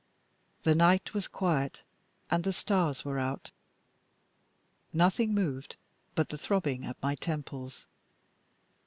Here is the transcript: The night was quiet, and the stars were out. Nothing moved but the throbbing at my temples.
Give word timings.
The 0.63 0.73
night 0.73 1.13
was 1.13 1.27
quiet, 1.27 1.83
and 2.31 2.43
the 2.43 2.53
stars 2.53 3.05
were 3.05 3.19
out. 3.19 3.51
Nothing 4.91 5.31
moved 5.31 5.75
but 6.15 6.29
the 6.29 6.39
throbbing 6.39 6.87
at 6.87 6.97
my 7.03 7.13
temples. 7.13 7.85